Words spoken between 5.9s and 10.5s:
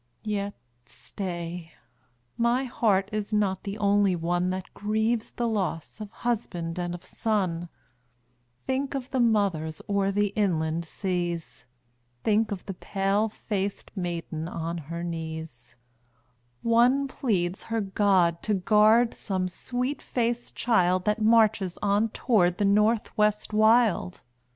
of husband and of son; Think of the mothers o'er the